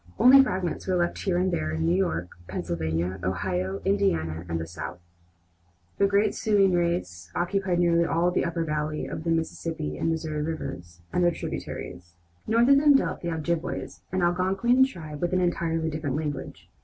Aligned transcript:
Only 0.17 0.41
fragments 0.41 0.87
were 0.87 0.95
left 0.95 1.19
here 1.21 1.37
and 1.37 1.51
there, 1.51 1.69
in 1.73 1.85
New 1.85 1.93
York, 1.95 2.29
Pennsylvania, 2.47 3.19
Ohio, 3.23 3.81
Indiana, 3.85 4.47
and 4.49 4.59
the 4.59 4.65
South. 4.65 4.97
The 5.99 6.07
great 6.07 6.31
Siouan 6.33 6.73
race 6.73 7.31
occupied 7.35 7.77
nearly 7.77 8.03
all 8.05 8.31
the 8.31 8.43
upper 8.43 8.63
valley 8.63 9.05
of 9.05 9.23
the 9.25 9.29
Mississippi 9.29 9.99
and 9.99 10.09
Missouri 10.09 10.41
rivers 10.41 11.01
and 11.13 11.23
their 11.23 11.29
tributaries. 11.29 12.15
North 12.47 12.69
of 12.69 12.77
them 12.77 12.95
dwelt 12.95 13.21
the 13.21 13.29
Ojibways, 13.29 13.99
an 14.11 14.23
Algonquin 14.23 14.83
tribe 14.87 15.21
with 15.21 15.33
an 15.33 15.39
entirely 15.39 15.91
different 15.91 16.15
language. 16.15 16.67